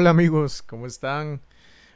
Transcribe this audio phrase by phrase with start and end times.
[0.00, 1.40] Hola amigos, ¿cómo están?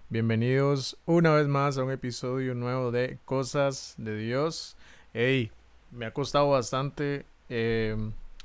[0.09, 4.77] Bienvenidos una vez más a un episodio nuevo de Cosas de Dios.
[5.15, 5.53] Hey,
[5.93, 7.97] me ha costado bastante eh,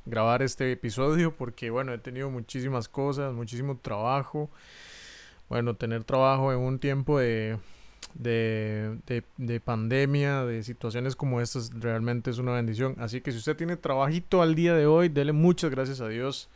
[0.05, 4.51] grabar este episodio porque, bueno, he tenido muchísimas cosas, muchísimo trabajo.
[5.49, 7.57] Bueno, tener trabajo en un tiempo de,
[8.13, 12.95] de, de, pandemia, de situaciones como estas, realmente es una bendición.
[12.99, 16.47] Así que si usted tiene trabajito al día de hoy, dele muchas gracias a Dios.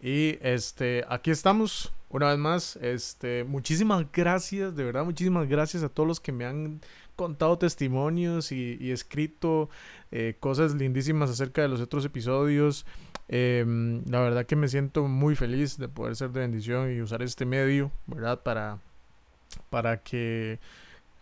[0.00, 2.76] Y este, aquí estamos una vez más.
[2.76, 6.80] Este, muchísimas gracias, de verdad, muchísimas gracias a todos los que me han
[7.16, 9.70] contado testimonios y, escrito
[10.10, 12.86] eh, cosas lindísimas acerca de los otros episodios.
[13.28, 17.22] Em, la verdad que me siento muy feliz de poder ser de bendición y usar
[17.22, 18.42] este medio, ¿verdad?
[18.42, 18.78] Para,
[19.70, 20.58] para que,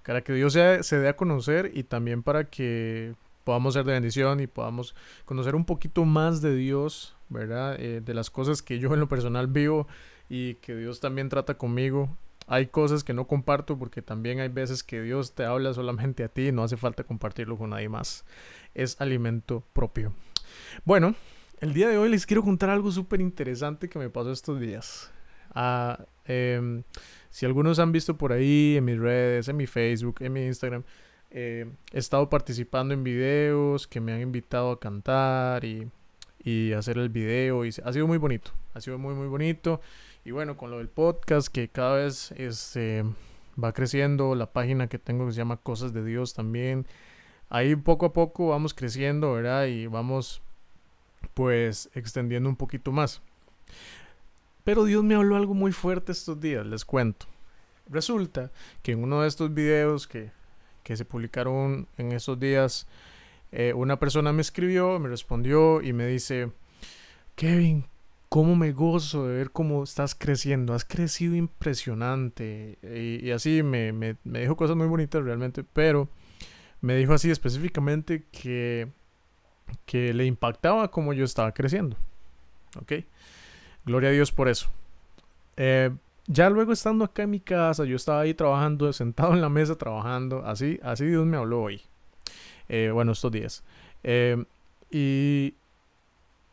[0.05, 3.15] para que Dios se, se dé a conocer y también para que
[3.45, 4.95] podamos ser de bendición y podamos
[5.25, 7.77] conocer un poquito más de Dios, ¿verdad?
[7.79, 9.87] Eh, de las cosas que yo en lo personal vivo
[10.29, 12.17] y que Dios también trata conmigo.
[12.47, 16.29] Hay cosas que no comparto porque también hay veces que Dios te habla solamente a
[16.29, 18.25] ti y no hace falta compartirlo con nadie más.
[18.75, 20.13] Es alimento propio.
[20.85, 21.15] Bueno,
[21.61, 25.13] el día de hoy les quiero contar algo súper interesante que me pasó estos días.
[25.55, 26.83] Ah, em,
[27.31, 30.83] si algunos han visto por ahí en mis redes, en mi Facebook, en mi Instagram,
[31.35, 35.91] eh, he estado participando en videos que me han invitado a cantar y,
[36.45, 39.81] y hacer el video y ha sido muy bonito, ha sido muy muy bonito
[40.27, 43.05] y bueno con lo del podcast que cada vez este,
[43.63, 46.87] va creciendo, la página que tengo que se llama Cosas de Dios también,
[47.49, 49.67] ahí poco a poco vamos creciendo, ¿verdad?
[49.67, 50.43] Y vamos
[51.33, 53.23] pues extendiendo un poquito más.
[54.65, 57.27] Pero Dios me habló algo muy fuerte estos días, les cuento.
[57.89, 60.31] Resulta que en uno de estos videos que
[60.83, 62.87] que se publicaron en esos días,
[63.53, 66.51] eh, una persona me escribió, me respondió y me dice,
[67.35, 67.85] Kevin,
[68.29, 72.79] cómo me gozo de ver cómo estás creciendo, has crecido impresionante.
[72.83, 76.09] Y, así me, me, me, dijo cosas muy bonitas realmente, pero
[76.81, 78.89] me dijo así específicamente que,
[79.85, 81.97] que le impactaba cómo yo estaba creciendo.
[82.81, 82.93] ¿Ok?
[83.85, 84.71] Gloria a Dios por eso.
[85.57, 85.91] Eh,
[86.27, 89.77] ya luego estando acá en mi casa, yo estaba ahí trabajando, sentado en la mesa
[89.77, 91.83] trabajando, así, así Dios me habló hoy.
[92.69, 93.65] Eh, bueno, estos días.
[94.03, 94.45] Eh,
[94.91, 95.55] y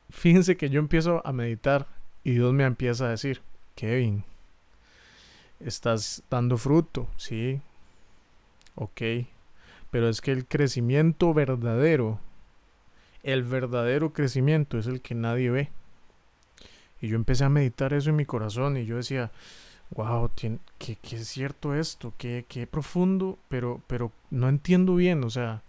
[0.09, 1.87] fíjense que yo empiezo a meditar
[2.23, 3.41] y Dios me empieza a decir,
[3.75, 4.23] Kevin,
[5.59, 7.61] estás dando fruto, sí,
[8.75, 9.01] ok,
[9.91, 12.19] pero es que el crecimiento verdadero,
[13.23, 15.69] el verdadero crecimiento es el que nadie ve.
[17.01, 19.31] Y yo empecé a meditar eso en mi corazón y yo decía,
[19.91, 20.59] wow, que,
[21.11, 25.61] es cierto esto, que, profundo, pero, pero no entiendo bien, o sea,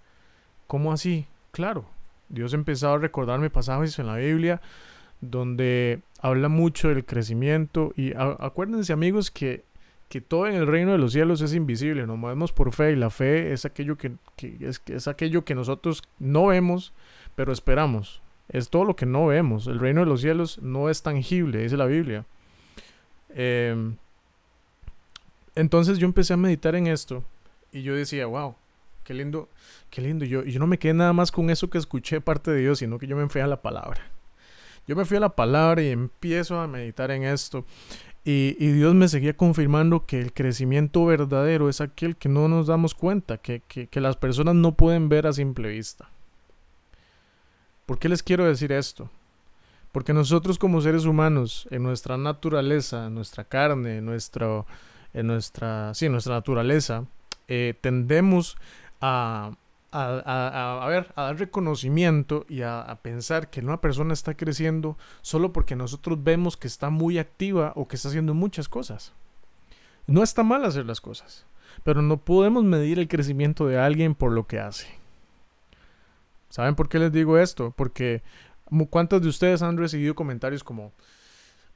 [0.67, 1.27] ¿cómo así?
[1.53, 1.85] Claro,
[2.29, 4.61] Dios empezaba a recordarme pasajes en la Biblia
[5.21, 9.65] donde habla mucho del crecimiento y acuérdense amigos que,
[10.09, 12.97] que, todo en el reino de los cielos es invisible, nos movemos por fe y
[12.97, 14.13] la fe es aquello que,
[14.61, 16.93] es, es aquello que nosotros no vemos,
[17.37, 18.23] pero esperamos
[18.53, 19.67] es todo lo que no vemos.
[19.67, 22.27] El reino de los cielos no es tangible, dice la Biblia.
[23.31, 23.97] Em,
[25.55, 27.25] entonces yo empecé a meditar en esto
[27.73, 28.57] y yo decía, wow,
[29.05, 29.49] qué lindo,
[29.89, 30.25] qué lindo.
[30.25, 32.81] Yo, y yo no me quedé nada más con eso que escuché parte de Dios,
[32.81, 34.11] sino que yo me fui a la palabra.
[34.87, 37.65] Yo me fui a la palabra y empiezo a meditar en esto.
[38.25, 42.95] Y, Dios me seguía confirmando que el crecimiento verdadero es aquel que no nos damos
[42.95, 46.11] cuenta, que las personas no pueden ver a simple vista.
[47.91, 49.11] ¿Por qué les quiero decir esto?
[49.91, 54.65] Porque nosotros como seres humanos, en nuestra naturaleza, en nuestra carne, en, nuestro,
[55.13, 57.07] en nuestra, sí, nuestra naturaleza,
[57.49, 58.57] eh, tendemos
[59.01, 59.57] a,
[59.91, 65.53] a, a, ver, a dar reconocimiento y a, pensar que una persona está creciendo solo
[65.53, 69.15] porque nosotros vemos que está muy activa o que está haciendo muchas cosas.
[70.07, 71.45] No está mal hacer las cosas,
[71.83, 75.00] pero no podemos medir el crecimiento de alguien por lo que hace.
[76.51, 77.73] ¿Saben por qué les digo esto?
[77.77, 78.23] Porque
[78.91, 80.93] ¿cuántos de ustedes han recibido comentarios como,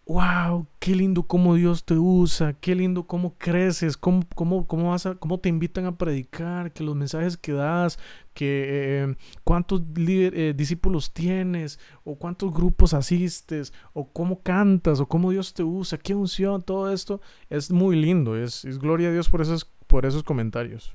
[0.07, 5.07] wow, qué lindo cómo Dios te usa, qué lindo cómo creces, cómo, cómo, cómo, vas
[5.07, 7.99] a, cómo te invitan a predicar, que los mensajes que das,
[8.35, 15.31] que eh, cuántos eh, discípulos tienes, o cuántos grupos asistes, o cómo cantas, o cómo
[15.31, 19.31] Dios te usa, qué unción, todo esto es muy lindo, es, es gloria a Dios
[19.31, 20.93] por esos, por esos comentarios.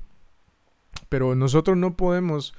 [1.08, 2.54] Pero nosotros no podemos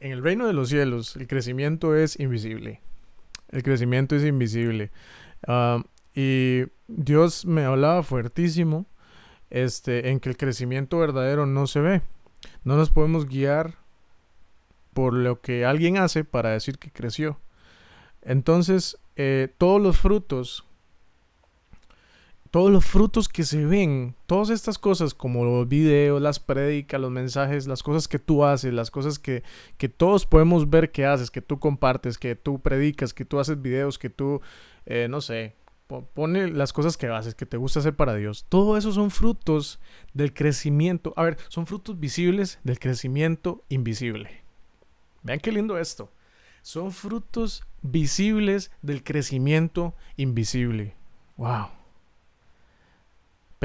[0.00, 2.80] en el reino de los cielos el crecimiento es invisible.
[3.50, 4.90] El crecimiento es invisible.
[5.46, 5.82] Ah,
[6.14, 8.86] y Dios me hablaba fuertísimo
[9.50, 12.02] este, en que el crecimiento verdadero no se ve.
[12.64, 13.74] No nos podemos guiar
[14.92, 17.38] por lo que alguien hace para decir que creció.
[18.22, 20.64] Entonces, eh, todos los frutos,
[22.56, 27.10] todos los frutos que se ven, todas estas cosas como los videos, las prédicas, los
[27.10, 29.42] mensajes, las cosas que tú haces, las cosas que,
[29.76, 33.60] que todos podemos ver que haces, que tú compartes, que tú predicas, que tú haces
[33.60, 34.40] videos, que tú,
[34.86, 35.54] eh, no sé,
[36.14, 38.46] pone las cosas que haces, que te gusta hacer para Dios.
[38.48, 39.78] Todo eso son frutos
[40.14, 41.12] del crecimiento.
[41.14, 44.30] A ver, son frutos visibles del crecimiento invisible.
[45.22, 46.10] Vean qué lindo esto.
[46.62, 50.94] Son frutos visibles del crecimiento invisible.
[51.36, 51.66] Wow.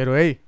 [0.02, 0.42] Pero hey,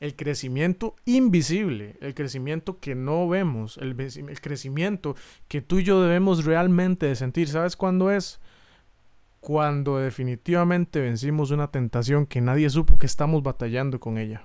[0.00, 3.96] el crecimiento invisible, el crecimiento que no vemos, el,
[4.42, 5.16] crecimiento
[5.48, 8.42] que tú y yo debemos realmente sentir, ¿sabes cuándo es?
[9.40, 14.44] Cuando definitivamente vencimos una tentación que nadie supo que estamos batallando con ella.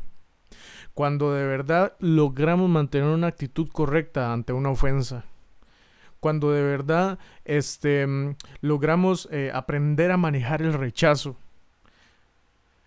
[0.94, 5.26] Cuando de verdad logramos mantener una actitud correcta ante una ofensa.
[6.22, 11.36] Cuando de verdad este, mm, logramos eh, aprender a manejar el rechazo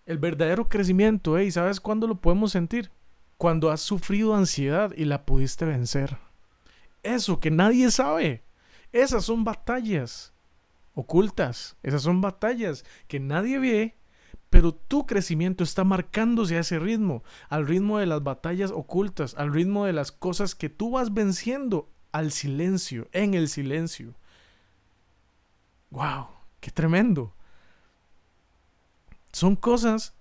[0.06, 1.50] el verdadero crecimiento, ¿eh?
[1.50, 2.90] ¿sabes cuándo lo podemos sentir?
[3.36, 6.18] Cuando has sufrido ansiedad y la pudiste vencer.
[7.02, 8.44] Eso que nadie sabe.
[8.92, 10.32] Esas son batallas
[10.94, 11.76] ocultas.
[11.82, 13.96] Esas son batallas que nadie ve,
[14.50, 19.52] pero tu crecimiento está marcándose a ese ritmo, al ritmo de las batallas ocultas, al
[19.52, 24.14] ritmo de las cosas que tú vas venciendo al silencio, en el silencio.
[25.90, 26.28] ¡Wow!
[26.60, 27.34] ¡Qué tremendo!
[29.32, 30.14] Son cosas...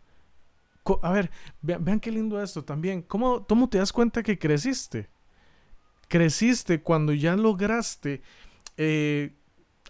[1.04, 1.30] A ver,
[1.62, 3.04] vean, qué lindo esto también.
[3.04, 5.10] ¿Cómo, ¿Cómo te das cuenta que creciste?
[6.08, 8.24] Creciste cuando ya lograste
[8.78, 9.36] eh,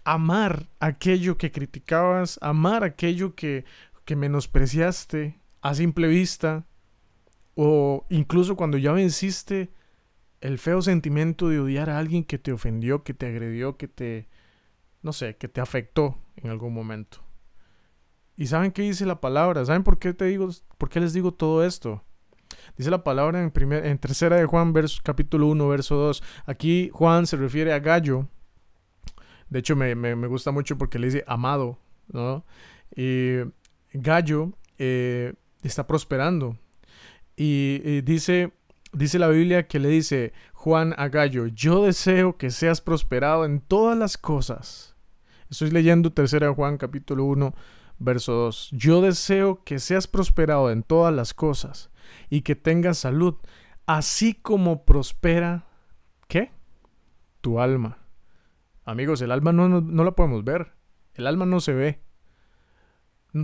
[0.04, 3.64] amar aquello que criticabas, amar aquello que,
[4.04, 6.66] que menospreciaste a simple vista,
[7.54, 9.72] o incluso cuando ya venciste
[10.40, 14.28] el feo sentimiento de odiar a alguien que te ofendió, que te agredió, que te,
[15.02, 17.22] no sé, que te afectó en algún momento.
[18.36, 19.64] ¿Y saben qué dice la palabra?
[19.64, 20.48] ¿Saben por qué te digo,
[20.78, 22.02] por qué les digo todo esto?
[22.76, 26.22] Dice la palabra en, primer, en tercera de Juan, verso, capítulo 1, verso 2.
[26.46, 28.28] Aquí Juan se refiere a Gallo.
[29.50, 32.44] De hecho, me, gusta mucho porque le dice amado, ¿no?
[32.96, 33.40] Y
[33.92, 36.56] Gallo eh, está prosperando.
[37.36, 38.52] Y, dice,
[38.92, 43.60] dice la Biblia que le dice Juan a Gallo, yo deseo que seas prosperado en
[43.60, 44.96] todas las cosas.
[45.50, 47.54] Estoy leyendo tercera de Juan, capítulo 1,
[47.98, 48.70] Verso 2.
[48.72, 51.90] Yo deseo que seas prosperado en todas las cosas
[52.30, 53.36] y que tengas salud,
[53.86, 55.66] así como prospera,
[56.28, 56.50] ¿qué?
[57.40, 57.98] Tu alma.
[58.84, 60.72] Amigos, el alma no, no, la podemos ver.
[61.14, 62.00] El alma no se ve.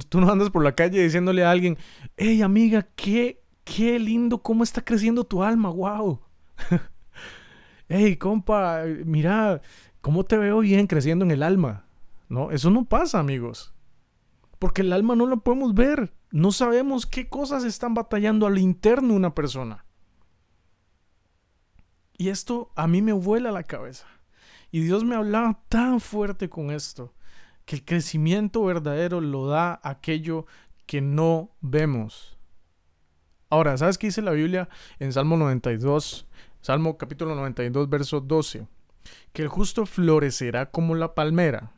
[0.09, 1.79] Tú no andas por la calle diciéndole a alguien,
[2.17, 6.21] hey amiga, qué, qué lindo cómo está creciendo tu alma, wow.
[7.89, 9.63] hey compa, mira,
[10.01, 11.87] cómo te veo bien creciendo en el alma.
[12.29, 13.73] No, eso no pasa, amigos.
[14.59, 16.13] Porque el alma no la podemos ver.
[16.31, 19.85] No sabemos qué cosas están batallando al interno una persona.
[22.17, 24.07] Y esto a mí me vuela la cabeza.
[24.71, 27.15] Y Dios me hablaba tan fuerte con esto,
[27.65, 30.47] que el crecimiento verdadero lo da aquello
[30.85, 32.37] que no vemos.
[33.51, 34.69] Ahora, ¿sabes qué dice la Biblia
[34.99, 36.27] en Salmo 92?
[36.61, 38.67] Salmo capítulo 92, verso 12.
[39.33, 41.73] Que el justo florecerá como la palmera,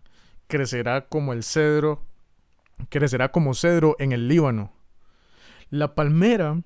[0.49, 2.02] crecerá como el cedro
[2.88, 4.72] crecerá como cedro en el Líbano.
[5.70, 6.62] La palmera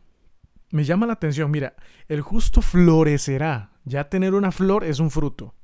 [0.70, 1.50] me llama la atención.
[1.50, 1.74] Mira,
[2.08, 3.70] el justo florecerá.
[3.84, 5.54] Ya tener una flor es un fruto.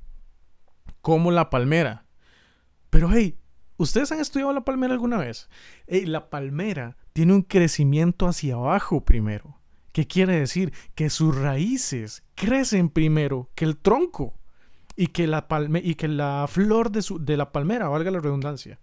[1.01, 2.05] Como la palmera.
[2.89, 3.37] Pero hey,
[3.77, 5.49] ¿ustedes han estudiado la palmera alguna vez?
[5.87, 9.57] Hey, la palmera tiene un crecimiento hacia abajo primero.
[9.91, 10.71] ¿Qué quiere decir?
[10.95, 14.35] Que sus raíces crecen primero que el tronco
[14.95, 18.19] y que la, palme y que la flor de, su, de la palmera, valga la
[18.19, 18.79] redundancia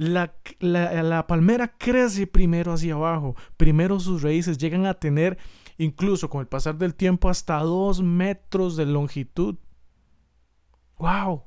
[0.00, 5.36] la, palmera crece primero hacia abajo, primero sus raíces llegan a tener
[5.76, 9.56] incluso con el pasar del tiempo hasta dos metros de longitud.
[10.98, 11.44] ¡Wow!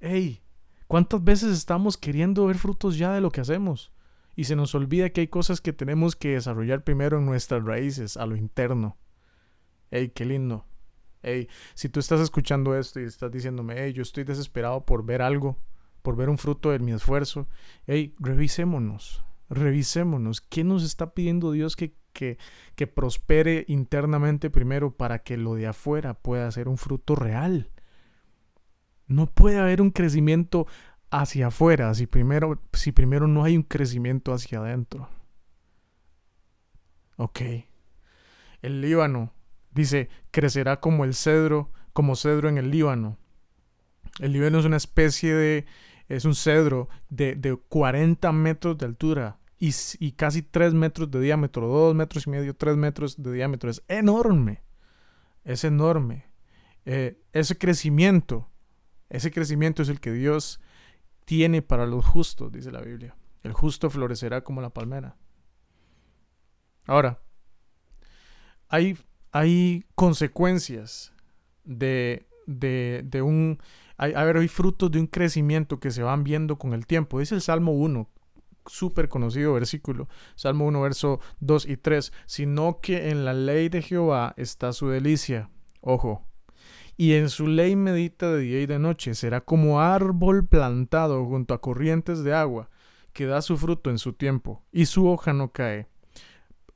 [0.00, 0.42] ¡Ey!
[0.86, 3.92] ¿Cuántas veces estamos queriendo ver frutos ya de lo que hacemos?
[4.34, 8.18] Y se nos olvida que hay cosas que tenemos que desarrollar primero en nuestras raíces,
[8.18, 8.98] a lo interno.
[9.90, 10.66] ¡Ey, qué lindo!
[11.22, 11.48] ¡Ey!
[11.74, 15.58] Si tú estás escuchando esto y estás diciéndome, ¡Ey, yo estoy desesperado por ver algo!
[16.06, 17.48] Por ver un fruto de mi esfuerzo.
[17.88, 20.40] Hey, revisémonos, revisémonos.
[20.40, 22.38] ¿Qué nos está pidiendo Dios que, que,
[22.76, 27.72] que prospere internamente primero para que lo de afuera pueda ser un fruto real?
[29.08, 30.68] No puede haber un crecimiento
[31.10, 35.08] hacia afuera si primero, si primero no hay un crecimiento hacia adentro.
[37.16, 37.40] Ok.
[38.62, 39.32] El Líbano,
[39.72, 43.18] dice, crecerá como el cedro, como cedro en el Líbano.
[44.18, 45.66] El Líbano es una especie de
[46.08, 51.20] es un cedro de, de 40 metros de altura y, y, casi 3 metros de
[51.20, 53.70] diámetro, 2 metros y medio, 3 metros de diámetro.
[53.70, 54.62] Es enorme,
[55.44, 56.26] es enorme.
[56.84, 58.50] Eh, ese crecimiento,
[59.08, 60.60] ese crecimiento es el que Dios
[61.24, 63.16] tiene para los justos, dice la Biblia.
[63.42, 65.16] El justo florecerá como la palmera.
[66.86, 67.20] Ahora,
[68.68, 68.96] hay,
[69.32, 71.12] hay consecuencias
[71.64, 73.58] de, de, de un...
[73.96, 77.20] Hay, a ver, hay frutos de un crecimiento que se van viendo con el tiempo.
[77.20, 78.08] Dice el Salmo 1,
[78.66, 83.82] súper conocido versículo, Salmo 1, verso 2 y 3, sino que en la ley de
[83.82, 85.50] Jehová está su delicia.
[85.80, 86.26] Ojo.
[86.98, 89.14] Y en su ley medita de día y de noche.
[89.14, 92.70] Será como árbol plantado junto a corrientes de agua,
[93.12, 95.88] que da su fruto en su tiempo, y su hoja no cae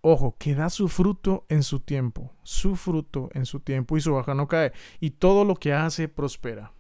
[0.02, 4.14] ojo, que da su fruto en su tiempo, su fruto en su tiempo y su
[4.14, 6.72] hoja no cae, y todo lo que hace prospera.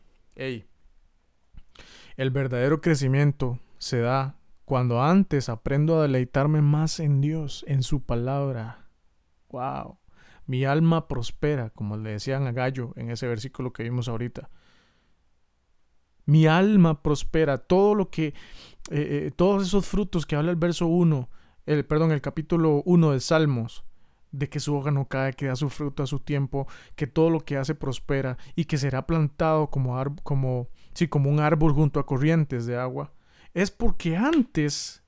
[2.16, 8.02] El verdadero crecimiento se da cuando antes aprendo a deleitarme más en Dios, en su
[8.02, 8.88] palabra.
[9.50, 9.98] Wow.
[10.46, 14.48] Mi alma prospera, como le decían a Gallo en ese versículo que vimos ahorita.
[16.24, 17.58] Mi alma prospera.
[17.58, 18.34] Todo lo que, eh,
[18.90, 21.28] eh, todos esos frutos que habla el verso 1,
[21.66, 23.84] el, perdón, el capítulo 1 de Salmos,
[24.32, 27.30] de que su hoja no cae, que da su fruto a su tiempo, que todo
[27.30, 30.68] lo que hace prospera y que será plantado como, como,
[31.08, 33.12] como un árbol junto a corrientes de agua,
[33.54, 35.02] es porque antes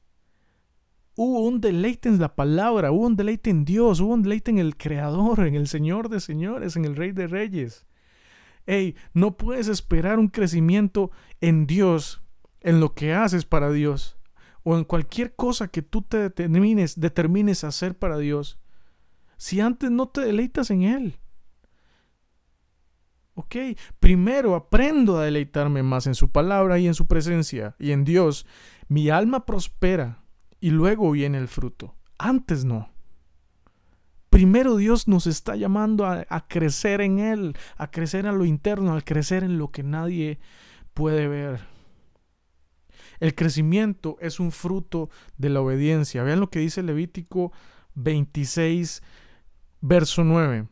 [1.14, 4.59] hubo un deleite en la palabra, hubo un deleite en Dios, hubo un deleite en
[4.59, 7.87] el Creador, en el Señor de señores, en el Rey de reyes.
[8.67, 11.11] Ey, no puedes esperar un crecimiento
[11.41, 12.23] en Dios,
[12.61, 14.17] en lo que haces para Dios,
[14.62, 18.62] o en cualquier cosa que tú te determines, determines hacer para Dios,
[19.42, 21.18] si antes no te deleitas en Él.
[23.34, 23.56] Ok,
[23.99, 28.46] primero aprendo a deleitarme más en su palabra y en su presencia y en Dios.
[28.87, 30.22] Mi alma prospera
[30.61, 31.96] y luego viene el fruto.
[32.18, 32.92] Antes no.
[34.30, 38.94] Primero Dios nos está llamando a, a crecer en Él, a crecer en lo interno,
[38.94, 40.38] a crecer en lo que nadie
[40.94, 41.66] puede ver.
[43.18, 46.22] El crecimiento es un fruto de la obediencia.
[46.22, 47.50] Vean lo que dice Levítico
[47.94, 49.02] 26,
[49.82, 50.68] verso 9.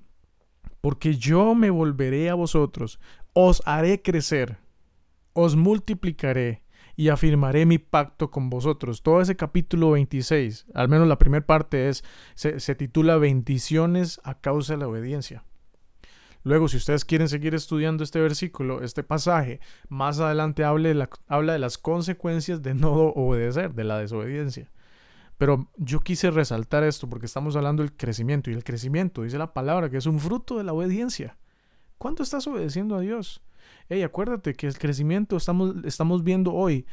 [0.80, 2.98] Porque yo me volveré a vosotros,
[3.34, 4.56] os haré crecer,
[5.34, 6.62] os multiplicaré
[6.96, 9.02] y afirmaré mi pacto con vosotros.
[9.02, 12.02] Todo ese capítulo 26, al menos la primera parte es,
[12.34, 15.44] se, se titula Bendiciones a causa de la obediencia.
[16.42, 21.52] Luego, si ustedes quieren seguir estudiando este versículo, este pasaje, más adelante habla de, habla
[21.52, 24.70] de las consecuencias de no obedecer, de la desobediencia.
[25.40, 29.54] Pero yo quise resaltar esto porque estamos hablando del crecimiento y el crecimiento, dice la
[29.54, 31.38] palabra, que es un fruto de la obediencia.
[31.96, 33.40] ¿Cuánto estás obedeciendo a Dios?
[34.04, 36.84] Acuérdate que el crecimiento estamos, estamos viendo hoy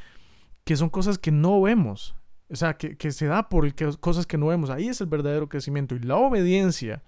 [0.64, 2.16] que son cosas que no vemos.
[2.50, 4.70] O sea, que, que se da por cosas que no vemos.
[4.70, 5.94] Ahí es el verdadero crecimiento.
[5.96, 7.04] Y la obediencia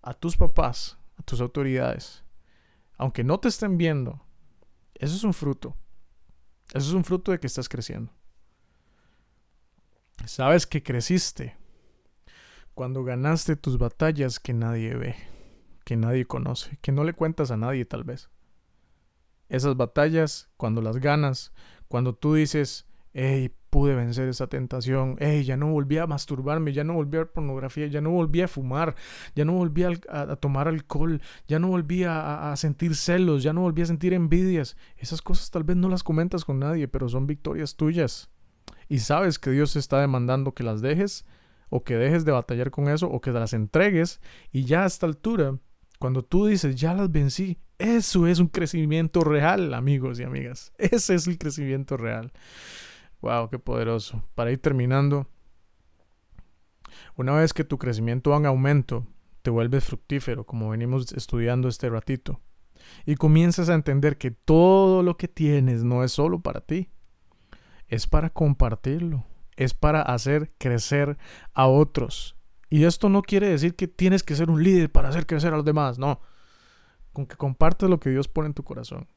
[0.00, 2.24] a tus papás, a tus autoridades,
[2.96, 4.24] aunque no te estén viendo,
[4.94, 5.76] eso es un fruto.
[6.72, 8.14] Eso es un fruto de que estás creciendo.
[10.28, 11.56] Sabes que creciste
[12.74, 15.16] cuando ganaste tus batallas que nadie ve,
[15.86, 18.28] que nadie conoce, que no le cuentas a nadie tal vez.
[19.48, 21.54] Esas batallas, cuando las ganas,
[21.88, 26.84] cuando tú dices, hey, pude vencer esa tentación, hey, ya no volví a masturbarme, ya
[26.84, 28.96] no volví a ver pornografía, ya no volví a fumar,
[29.34, 33.62] ya no volví a, tomar alcohol, ya no volví a, a, sentir celos, ya no
[33.62, 34.76] volví a sentir envidias.
[34.98, 38.30] Esas cosas tal vez no las comentas con nadie, pero son victorias tuyas.
[38.88, 41.24] Y sabes que Dios está demandando que las dejes,
[41.70, 44.20] o que dejes de batallar con eso, o que las entregues,
[44.52, 45.58] y ya a esta altura,
[45.98, 50.72] cuando tú dices, ya las vencí, eso es un crecimiento real, amigos y amigas.
[50.78, 52.32] Ese es el crecimiento real.
[53.20, 54.22] Wow, qué poderoso.
[54.34, 55.26] Para ir terminando,
[57.16, 59.06] una vez que tu crecimiento va en aumento,
[59.42, 62.40] te vuelves fructífero, como venimos estudiando este ratito,
[63.06, 66.90] y comienzas a entender que todo lo que tienes no es solo para ti,
[67.88, 69.24] es para compartirlo,
[69.56, 71.18] es para hacer crecer
[71.54, 72.36] a otros.
[72.70, 75.56] Y esto no quiere decir que tienes que ser un líder para hacer crecer a
[75.56, 76.20] los demás, no.
[77.12, 79.08] Con que compartas lo que Dios pone en tu corazón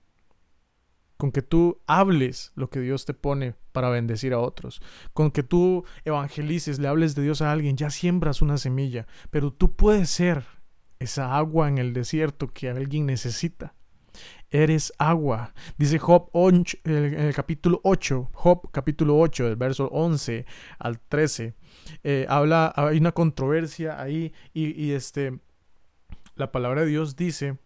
[1.21, 4.81] con que tú hables lo que Dios te pone para bendecir a otros,
[5.13, 9.53] con que tú evangelices, le hables de Dios a alguien, ya siembras una semilla, pero
[9.53, 10.43] tú puedes ser
[10.97, 13.75] esa agua en el desierto que alguien necesita.
[14.51, 15.53] Eres agua.
[15.77, 20.45] Dice Job en el capítulo 8, Job capítulo 8, del verso 11
[20.77, 21.55] al 13.
[22.03, 25.39] Eh, habla, hay una controversia ahí y, y este,
[26.35, 27.57] la palabra de Dios dice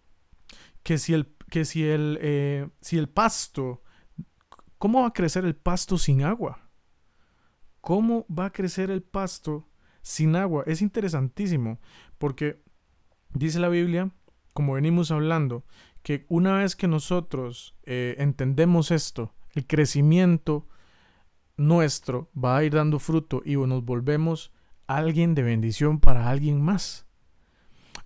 [0.84, 3.84] que si el que si el, eh, si el pasto
[4.78, 6.70] ¿cómo va a crecer el pasto sin agua?
[7.82, 9.68] ¿Cómo va a crecer el pasto
[10.02, 10.64] sin agua?
[10.68, 11.80] Es interesantísimo
[12.18, 12.64] porque
[13.34, 14.12] dice la Biblia,
[14.54, 15.66] como venimos hablando,
[16.06, 20.68] que una vez que nosotros eh, entendemos esto, el crecimiento
[21.58, 24.52] nuestro va a ir dando fruto y nos volvemos
[24.86, 27.08] alguien de bendición para alguien más.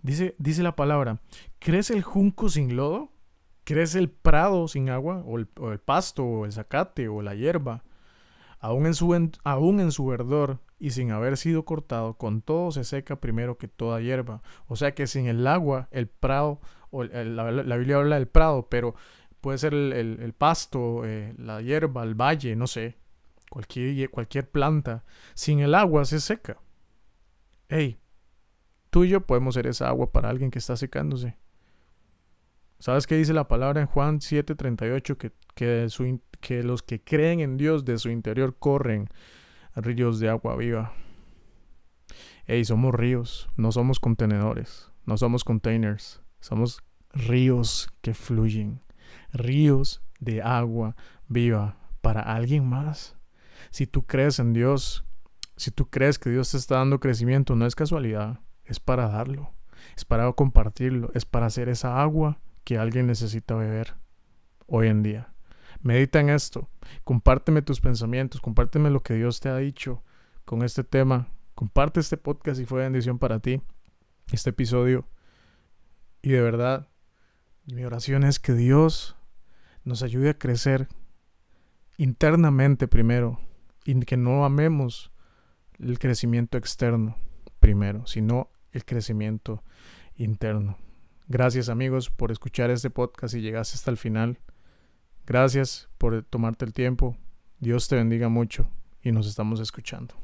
[0.01, 1.19] Dice, dice la palabra,
[1.59, 3.11] ¿crece el junco sin lodo?
[3.65, 5.21] ¿Crece el prado sin agua?
[5.25, 5.47] ¿O el,
[5.79, 6.23] pasto?
[6.23, 7.09] ¿O el zacate?
[7.09, 7.83] ¿O la hierba?
[8.61, 12.85] Aún en, su, aún en su verdor y sin haber sido cortado, con todo se
[12.85, 14.41] seca primero que toda hierba.
[14.67, 18.95] O sea que sin el agua, el prado, o la, Biblia habla del prado, pero
[19.41, 22.97] puede ser el, pasto, eh, la hierba, el valle, no sé,
[23.49, 26.57] cualquier, cualquier planta, sin el agua se seca.
[27.67, 27.99] Hey,
[28.89, 31.35] tú y yo podemos ser esa agua para alguien que está secándose.
[32.79, 35.17] ¿Sabes qué dice la palabra en Juan 7:38?
[35.17, 39.09] Que, que, que los que creen en Dios de su interior corren
[39.81, 40.93] ríos de agua viva.
[42.45, 46.81] Hey, somos ríos, no somos contenedores, no somos containers, somos
[47.13, 48.81] ríos que fluyen,
[49.31, 50.95] ríos de agua
[51.27, 53.15] viva para alguien más.
[53.71, 55.05] Si tú crees en Dios,
[55.57, 59.53] si tú crees que Dios te está dando crecimiento, no es casualidad, es para darlo,
[59.95, 63.95] es para compartirlo, es para hacer esa agua que alguien necesita beber
[64.67, 65.33] hoy en día.
[65.81, 66.69] Medita en esto,
[67.03, 70.03] compárteme tus pensamientos, compárteme lo que Dios te ha dicho
[70.43, 73.61] con este tema, comparte este podcast si fue bendición para ti,
[74.31, 75.07] este episodio.
[76.21, 76.89] Y de verdad,
[77.65, 79.15] mi oración es que Dios
[79.85, 80.89] nos ayude a crecer
[81.97, 83.39] internamente primero
[83.85, 85.11] y que no amemos
[85.79, 87.15] el crecimiento externo
[87.59, 89.63] primero, sino el crecimiento
[90.15, 90.77] interno.
[91.27, 94.39] Gracias amigos por escuchar este podcast y llegaste hasta el final.
[95.29, 97.15] Gracias por tomarte el tiempo.
[97.59, 98.67] Dios te bendiga mucho
[99.03, 100.15] y nos estamos escuchando.